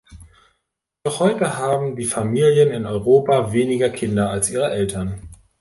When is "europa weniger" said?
2.87-3.91